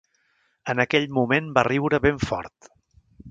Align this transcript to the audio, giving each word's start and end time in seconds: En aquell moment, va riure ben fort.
En 0.73 0.81
aquell 0.83 1.05
moment, 1.17 1.51
va 1.59 1.65
riure 1.69 1.99
ben 2.09 2.19
fort. 2.31 2.73